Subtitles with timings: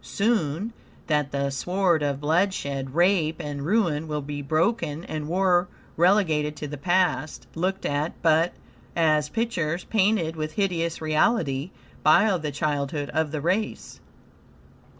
[0.03, 0.73] Soon,
[1.05, 6.67] that the sword of bloodshed, rape, and ruin, will be broken and war relegated to
[6.67, 8.51] the past, looked at, but,
[8.95, 11.69] as pictures, painted with hideous reality
[12.01, 13.99] by the childhood of the race.